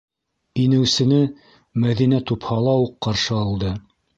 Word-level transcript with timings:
Инеүсене 0.61 1.19
Мәҙинә 1.85 2.23
тупһала 2.33 2.77
уҡ 2.87 2.99
ҡаршы 3.07 3.39
алды: 3.45 3.75